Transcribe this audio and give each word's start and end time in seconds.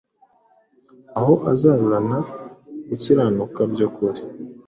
ahubwo 1.19 1.45
azazana 1.53 2.17
gukiranuka 2.89 3.61
by’ukuri. 3.71 4.21